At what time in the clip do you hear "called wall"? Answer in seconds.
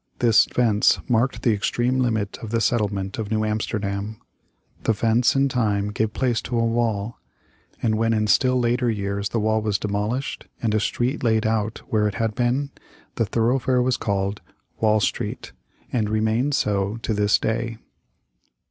13.97-14.99